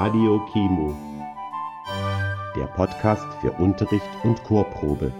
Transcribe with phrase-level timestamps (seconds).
[0.00, 0.96] Radio Kimo,
[2.54, 5.12] der Podcast für Unterricht und Chorprobe.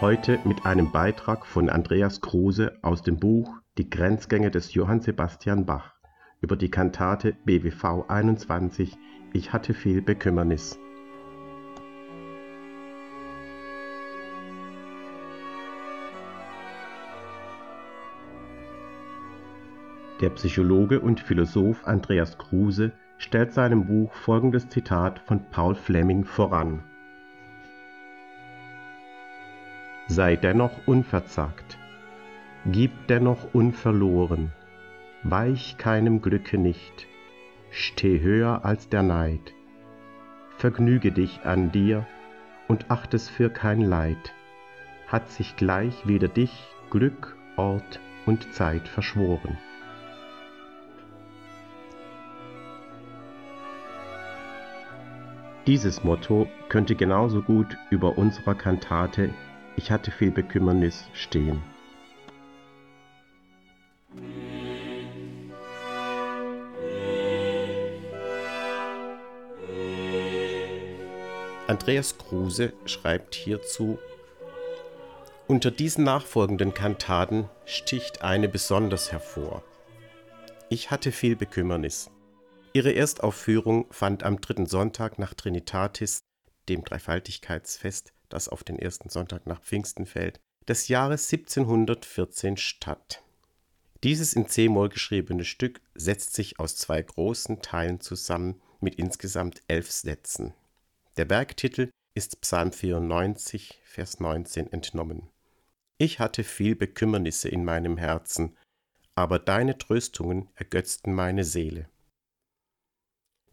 [0.00, 5.66] Heute mit einem Beitrag von Andreas Kruse aus dem Buch Die Grenzgänge des Johann Sebastian
[5.66, 5.94] Bach
[6.40, 8.96] über die Kantate BWV 21
[9.32, 10.78] Ich hatte viel Bekümmernis.
[20.24, 26.82] Der Psychologe und Philosoph Andreas Kruse stellt seinem Buch folgendes Zitat von Paul Fleming voran:
[30.06, 31.76] Sei dennoch unverzagt,
[32.64, 34.50] gib dennoch unverloren,
[35.24, 37.06] weich keinem Glücke nicht,
[37.70, 39.52] steh höher als der Neid,
[40.56, 42.06] vergnüge dich an dir
[42.66, 44.32] und acht es für kein Leid,
[45.06, 49.58] hat sich gleich weder dich Glück, Ort und Zeit verschworen.
[55.66, 59.30] Dieses Motto könnte genauso gut über unserer Kantate
[59.76, 61.62] Ich hatte viel Bekümmernis stehen.
[71.66, 73.98] Andreas Kruse schreibt hierzu
[75.46, 79.62] Unter diesen nachfolgenden Kantaten sticht eine besonders hervor.
[80.68, 82.10] Ich hatte viel Bekümmernis.
[82.76, 86.24] Ihre Erstaufführung fand am dritten Sonntag nach Trinitatis,
[86.68, 93.22] dem Dreifaltigkeitsfest, das auf den ersten Sonntag nach Pfingsten fällt, des Jahres 1714 statt.
[94.02, 99.92] Dieses in C-Moll geschriebene Stück setzt sich aus zwei großen Teilen zusammen mit insgesamt elf
[99.92, 100.52] Sätzen.
[101.16, 105.30] Der Bergtitel ist Psalm 94, Vers 19 entnommen.
[105.96, 108.56] Ich hatte viel Bekümmernisse in meinem Herzen,
[109.14, 111.88] aber deine Tröstungen ergötzten meine Seele.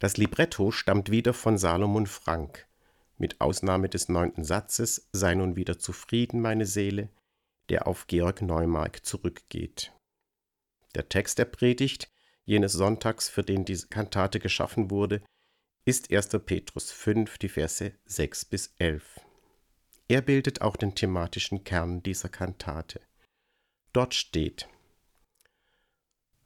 [0.01, 2.67] Das Libretto stammt wieder von Salomon Frank.
[3.19, 7.09] Mit Ausnahme des neunten Satzes sei nun wieder zufrieden meine Seele,
[7.69, 9.94] der auf Georg Neumark zurückgeht.
[10.95, 12.12] Der Text der Predigt
[12.45, 15.22] jenes Sonntags, für den diese Kantate geschaffen wurde,
[15.85, 16.29] ist 1.
[16.47, 19.19] Petrus 5, die Verse 6 bis 11.
[20.07, 23.01] Er bildet auch den thematischen Kern dieser Kantate.
[23.94, 24.68] Dort steht: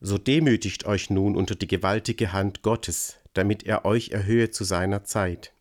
[0.02, 5.04] So demütigt euch nun unter die gewaltige Hand Gottes, damit er euch erhöhe zu seiner
[5.04, 5.54] Zeit.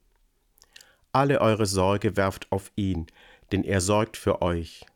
[1.13, 3.07] Alle eure Sorge werft auf ihn,
[3.53, 4.87] denn er sorgt für euch.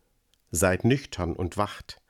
[0.50, 2.00] Seid nüchtern und wacht,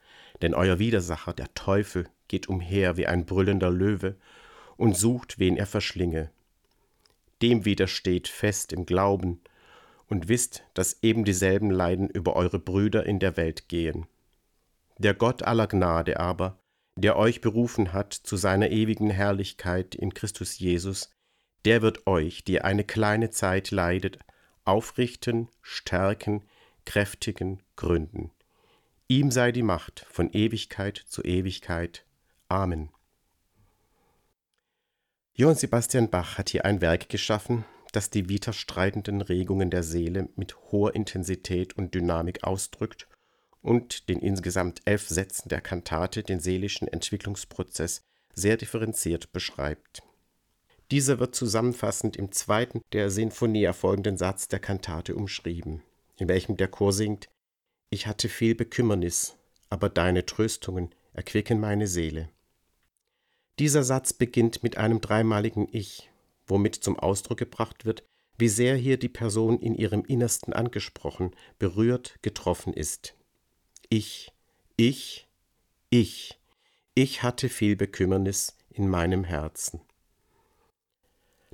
[0.41, 4.17] denn euer Widersacher, der Teufel, geht umher wie ein brüllender Löwe
[4.77, 6.31] und sucht, wen er verschlinge.
[7.43, 9.41] Dem widersteht fest im Glauben
[10.09, 14.07] und wisst, dass eben dieselben Leiden über eure Brüder in der Welt gehen.
[14.99, 16.59] Der Gott aller Gnade aber,
[17.01, 21.11] der euch berufen hat zu seiner ewigen Herrlichkeit in Christus Jesus,
[21.65, 24.19] der wird euch, die eine kleine Zeit leidet,
[24.65, 26.45] aufrichten, stärken,
[26.85, 28.33] kräftigen, gründen.
[29.07, 32.05] Ihm sei die Macht von Ewigkeit zu Ewigkeit.
[32.49, 32.91] Amen.
[35.35, 40.57] Johann Sebastian Bach hat hier ein Werk geschaffen, das die widerstreitenden Regungen der Seele mit
[40.73, 43.09] hoher Intensität und Dynamik ausdrückt
[43.69, 48.01] und den insgesamt elf Sätzen der Kantate den seelischen Entwicklungsprozess
[48.35, 50.03] sehr differenziert beschreibt.
[50.91, 55.83] Dieser wird zusammenfassend im zweiten der Sinfonie erfolgenden Satz der Kantate umschrieben,
[56.17, 57.29] in welchem der Chor singt
[57.91, 59.37] Ich hatte viel Bekümmernis,
[59.69, 62.31] aber deine Tröstungen erquicken meine Seele.
[63.59, 66.11] Dieser Satz beginnt mit einem dreimaligen Ich,
[66.47, 68.03] womit zum Ausdruck gebracht wird,
[68.39, 73.18] wie sehr hier die Person in ihrem Innersten angesprochen, berührt, getroffen ist.
[73.91, 74.35] Ich,
[74.77, 75.27] ich,
[75.89, 76.39] ich,
[76.95, 79.81] ich hatte viel Bekümmernis in meinem Herzen.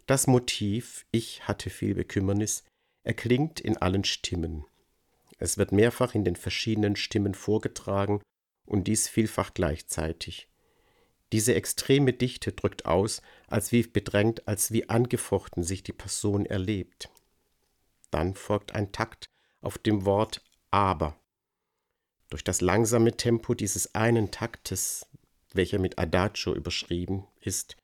[0.06, 2.65] Das Motiv Ich hatte viel Bekümmernis
[3.05, 4.65] erklingt in allen Stimmen.
[5.39, 8.21] Es wird mehrfach in den verschiedenen Stimmen vorgetragen
[8.66, 10.48] und dies vielfach gleichzeitig.
[11.31, 17.10] Diese extreme Dichte drückt aus, als wie bedrängt, als wie angefochten sich die Person erlebt.
[18.10, 19.27] Dann folgt ein Takt
[19.60, 20.42] auf dem Wort
[20.72, 21.16] aber.
[22.30, 25.06] Durch das langsame Tempo dieses einen Taktes,
[25.53, 27.76] welcher mit Adagio überschrieben ist,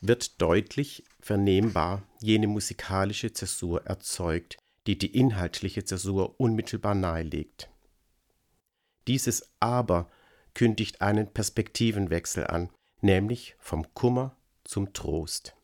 [0.00, 7.70] wird deutlich vernehmbar jene musikalische Zäsur erzeugt, die die inhaltliche Zäsur unmittelbar nahelegt.
[9.08, 10.10] Dieses Aber
[10.52, 12.70] kündigt einen Perspektivenwechsel an,
[13.00, 15.54] nämlich vom Kummer zum Trost.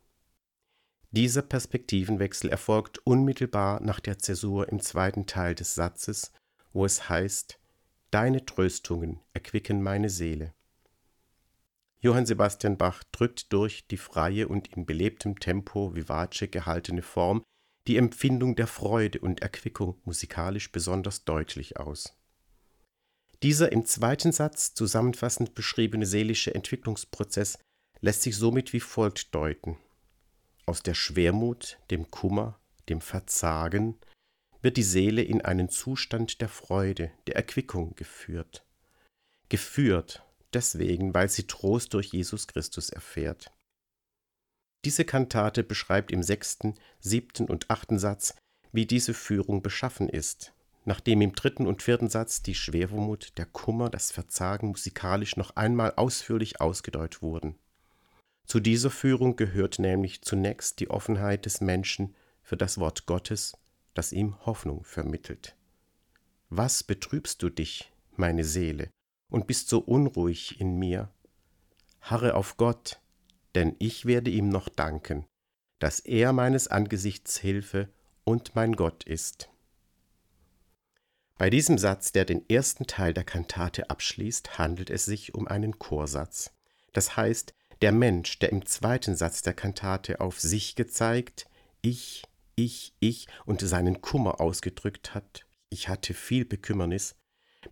[1.11, 6.33] Dieser Perspektivenwechsel erfolgt unmittelbar nach der Zäsur im zweiten Teil des Satzes,
[6.73, 7.60] wo es heißt
[8.11, 10.53] Deine Tröstungen erquicken meine Seele.
[12.01, 17.45] Johann Sebastian Bach drückt durch die freie und in belebtem Tempo vivace gehaltene Form
[17.87, 22.17] die Empfindung der Freude und Erquickung musikalisch besonders deutlich aus.
[23.43, 27.59] Dieser im zweiten Satz zusammenfassend beschriebene seelische Entwicklungsprozess
[28.01, 29.79] lässt sich somit wie folgt deuten.
[30.67, 33.99] Aus der Schwermut, dem Kummer, dem Verzagen
[34.63, 38.65] wird die Seele in einen Zustand der Freude, der Erquickung geführt.
[39.49, 43.53] Geführt deswegen, weil sie Trost durch Jesus Christus erfährt.
[44.85, 48.35] Diese Kantate beschreibt im sechsten, siebten und achten Satz,
[48.73, 50.55] wie diese Führung beschaffen ist,
[50.85, 55.93] nachdem im dritten und vierten Satz die Schwermut, der Kummer, das Verzagen musikalisch noch einmal
[55.97, 57.57] ausführlich ausgedeutet wurden.
[58.47, 63.57] Zu dieser Führung gehört nämlich zunächst die Offenheit des Menschen für das Wort Gottes,
[63.95, 65.57] das ihm Hoffnung vermittelt.
[66.49, 68.91] Was betrübst du dich, meine Seele,
[69.29, 71.11] und bist so unruhig in mir?
[72.01, 73.01] Harre auf Gott,
[73.55, 75.27] denn ich werde ihm noch danken,
[75.79, 77.89] dass er meines Angesichts Hilfe
[78.25, 79.51] und mein Gott ist.
[81.37, 85.79] Bei diesem Satz, der den ersten Teil der Kantate abschließt, handelt es sich um einen
[85.79, 86.53] Chorsatz.
[86.93, 91.47] Das heißt, der Mensch, der im zweiten Satz der Kantate auf sich gezeigt,
[91.81, 92.25] ich,
[92.65, 97.17] ich, ich und seinen Kummer ausgedrückt hat, ich hatte viel Bekümmernis,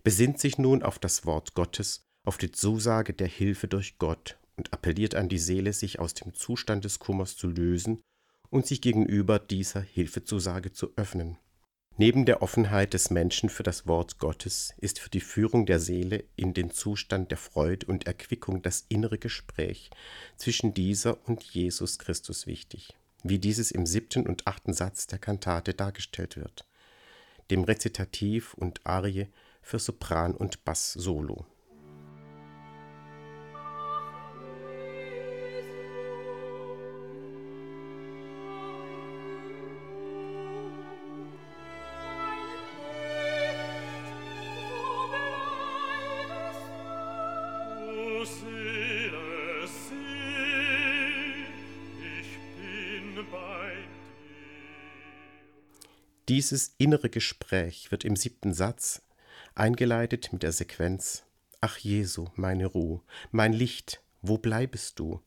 [0.03, 4.73] besinnt sich nun auf das Wort Gottes, auf die Zusage der Hilfe durch Gott und
[4.73, 8.01] appelliert an die Seele, sich aus dem Zustand des Kummers zu lösen
[8.49, 11.37] und sich gegenüber dieser Hilfezusage zu öffnen.
[11.97, 16.23] Neben der Offenheit des Menschen für das Wort Gottes ist für die Führung der Seele
[16.37, 19.89] in den Zustand der Freude und Erquickung das innere Gespräch
[20.37, 25.73] zwischen dieser und Jesus Christus wichtig, wie dieses im siebten und achten Satz der Kantate
[25.73, 26.65] dargestellt wird,
[27.51, 29.27] dem Rezitativ und Arie
[29.61, 31.45] für Sopran und Bass Solo.
[56.29, 59.01] Dieses innere Gespräch wird im siebten Satz
[59.55, 61.23] eingeleitet mit der Sequenz
[61.59, 65.23] Ach Jesu, meine Ruh, mein Licht, wo bleibest du?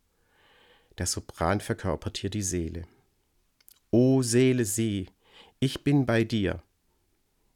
[0.99, 2.87] Der Sopran verkörpert hier die Seele.
[3.91, 5.11] O Seele, sieh,
[5.59, 6.63] ich bin bei dir.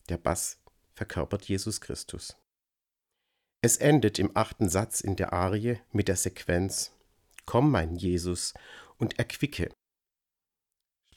[0.08, 0.58] Der Bass
[0.92, 2.36] verkörpert Jesus Christus.
[3.62, 6.90] Es endet im achten Satz in der Arie mit der Sequenz
[7.44, 8.54] Komm, mein Jesus,
[8.98, 9.70] und erquicke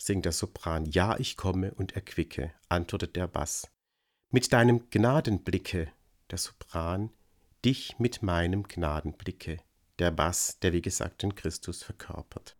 [0.02, 0.86] singt der Sopran.
[0.86, 3.70] Ja, ich komme und erquicke, antwortet der Bass.
[4.32, 5.92] Mit deinem Gnadenblicke,
[6.32, 7.12] der Sopran,
[7.66, 9.58] dich mit meinem Gnadenblicke,
[10.00, 12.56] der Bass, der wie gesagt den Christus verkörpert.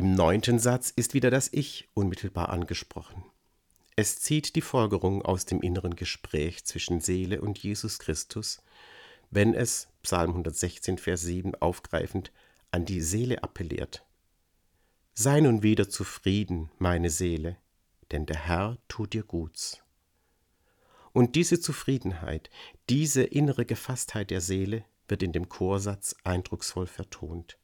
[0.00, 3.22] Im neunten Satz ist wieder das Ich unmittelbar angesprochen.
[3.96, 8.62] Es zieht die Folgerung aus dem inneren Gespräch zwischen Seele und Jesus Christus,
[9.30, 12.32] wenn es, Psalm 116, Vers 7 aufgreifend,
[12.70, 14.02] an die Seele appelliert.
[15.12, 17.58] Sei nun wieder zufrieden, meine Seele,
[18.10, 19.82] denn der Herr tut dir Guts.
[21.12, 22.48] Und diese Zufriedenheit,
[22.88, 27.59] diese innere Gefasstheit der Seele wird in dem Chorsatz eindrucksvoll vertont.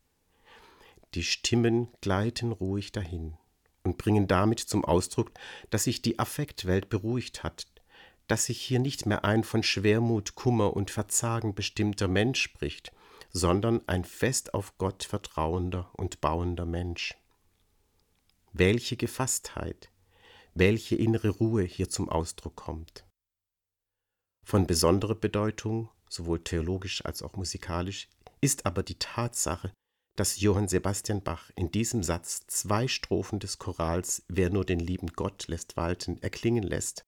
[1.14, 3.36] Die Stimmen gleiten ruhig dahin
[3.84, 5.30] und bringen damit zum Ausdruck,
[5.70, 7.66] dass sich die Affektwelt beruhigt hat,
[8.26, 12.92] dass sich hier nicht mehr ein von Schwermut, Kummer und Verzagen bestimmter Mensch spricht,
[13.30, 17.16] sondern ein fest auf Gott vertrauender und bauender Mensch.
[18.52, 19.90] Welche Gefasstheit,
[20.54, 23.04] welche innere Ruhe hier zum Ausdruck kommt.
[24.42, 28.08] Von besonderer Bedeutung, sowohl theologisch als auch musikalisch,
[28.40, 29.72] ist aber die Tatsache,
[30.16, 35.08] dass Johann Sebastian Bach in diesem Satz zwei Strophen des Chorals Wer nur den lieben
[35.08, 37.04] Gott lässt walten erklingen lässt.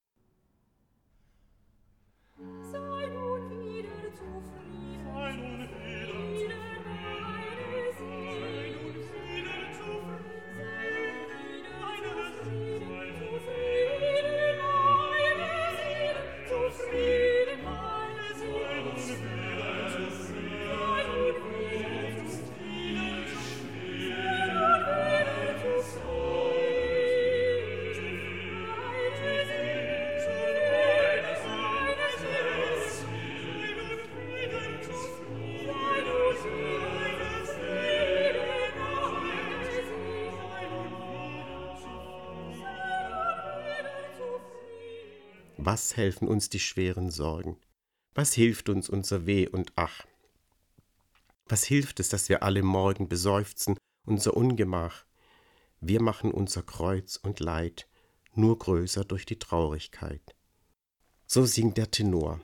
[45.70, 47.58] Was helfen uns die schweren Sorgen?
[48.14, 50.06] Was hilft uns unser Weh und Ach?
[51.44, 55.04] Was hilft es, dass wir alle morgen beseufzen, unser Ungemach?
[55.82, 57.86] Wir machen unser Kreuz und Leid
[58.32, 60.34] nur größer durch die Traurigkeit.
[61.26, 62.40] So singt der Tenor.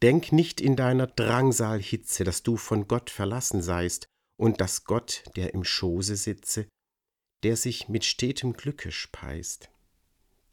[0.00, 4.06] Denk nicht in deiner Drangsalhitze, dass du von Gott verlassen seist
[4.38, 6.66] und dass Gott, der im Schoße sitze,
[7.42, 9.68] der sich mit stetem Glücke speist.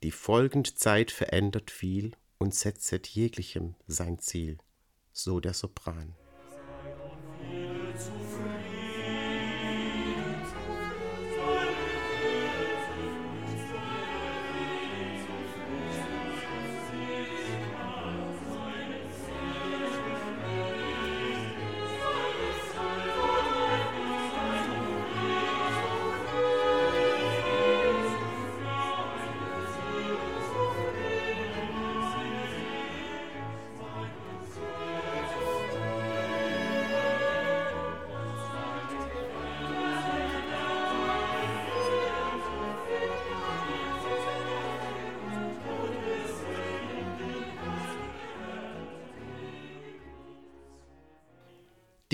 [0.03, 4.59] Die folgend Zeit verändert viel und setzet jeglichem sein Ziel,
[5.11, 6.13] so der Sopran.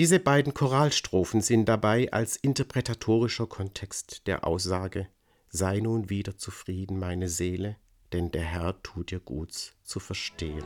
[0.04, 5.08] Diese beiden Choralstrophen sind dabei als interpretatorischer Kontext der Aussage
[5.48, 7.76] Sei nun wieder zufrieden, meine Seele,
[8.12, 10.62] denn der Herr tut dir Guts zu verstehen.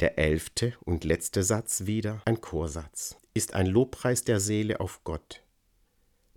[0.00, 5.42] Der elfte und letzte Satz wieder, ein Chorsatz, ist ein Lobpreis der Seele auf Gott.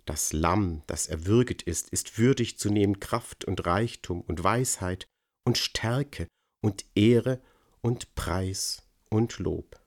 [0.04, 5.06] Das Lamm, das erwürget ist, ist würdig zu nehmen Kraft und Reichtum und Weisheit
[5.46, 6.26] und Stärke
[6.60, 7.40] und Ehre
[7.80, 9.80] und Preis und Lob.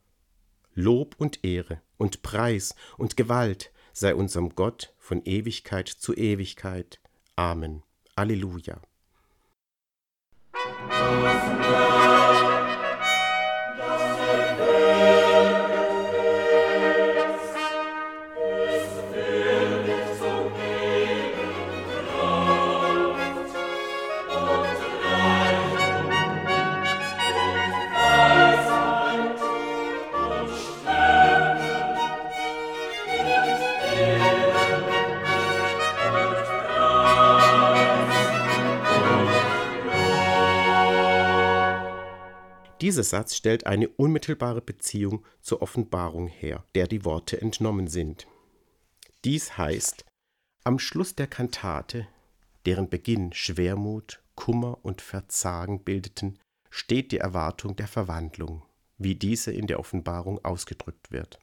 [0.73, 6.99] Lob und Ehre und Preis und Gewalt sei unserem Gott von Ewigkeit zu Ewigkeit.
[7.35, 7.83] Amen.
[8.15, 8.81] Alleluja.
[42.97, 48.25] Dieser Satz stellt eine unmittelbare Beziehung zur Offenbarung her, der die Worte entnommen sind.
[49.23, 50.03] Dies heißt,
[50.63, 52.07] am Schluss der Kantate,
[52.65, 56.39] deren Beginn Schwermut, Kummer und Verzagen bildeten,
[56.71, 58.63] steht die Erwartung der Verwandlung,
[58.97, 61.37] wie diese in der Offenbarung ausgedrückt wird.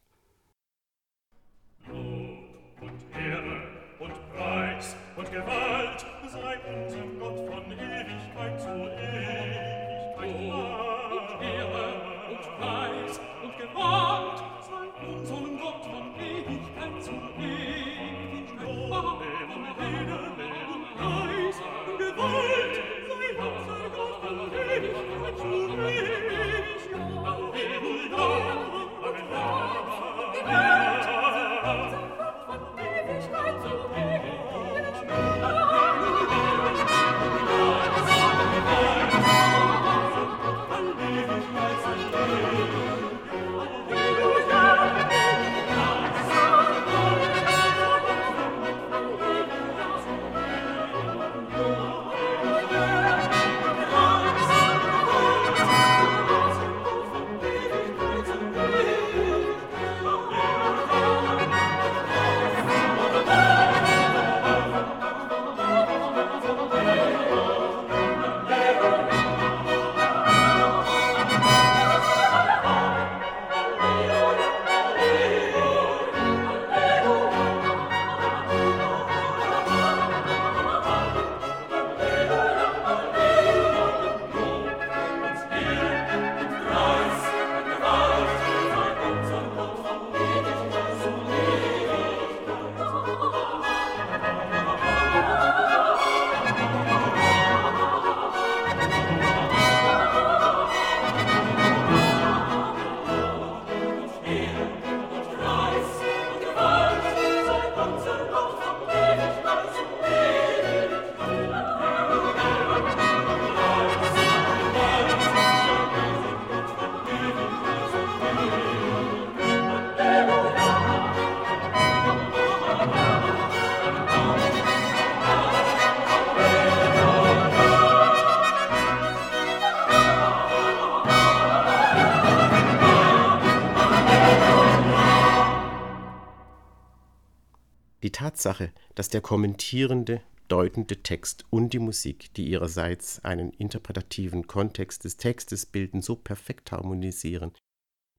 [138.35, 145.15] Tatsache, dass der kommentierende, deutende Text und die Musik, die ihrerseits einen interpretativen Kontext des
[145.15, 147.53] Textes bilden, so perfekt harmonisieren,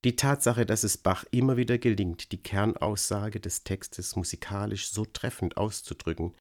[0.04, 5.58] die Tatsache, dass es Bach immer wieder gelingt, die Kernaussage des Textes musikalisch so treffend
[5.58, 6.34] auszudrücken,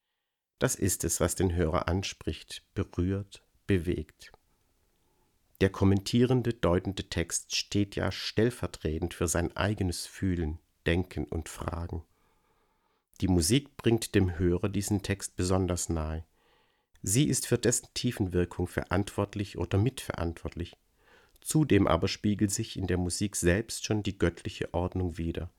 [0.58, 4.32] das ist es, was den Hörer anspricht, berührt, bewegt.
[5.60, 12.04] Der kommentierende, deutende Text steht ja stellvertretend für sein eigenes Fühlen, Denken und Fragen.
[13.20, 16.24] Die Musik bringt dem Hörer diesen Text besonders nahe.
[17.02, 20.76] Sie ist für dessen Tiefenwirkung verantwortlich oder mitverantwortlich.
[21.40, 25.50] Zudem aber spiegelt sich in der Musik selbst schon die göttliche Ordnung wider.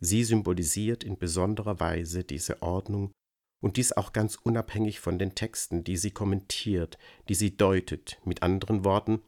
[0.00, 3.12] Sie symbolisiert in besonderer Weise diese Ordnung
[3.60, 8.42] und dies auch ganz unabhängig von den Texten, die sie kommentiert, die sie deutet, mit
[8.42, 9.22] anderen Worten,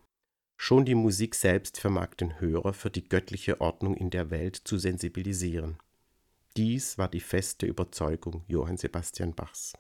[0.57, 4.77] schon die Musik selbst vermag den Hörer für die göttliche Ordnung in der Welt zu
[4.77, 5.79] sensibilisieren.
[6.57, 9.73] Dies war die feste Überzeugung Johann Sebastian Bachs.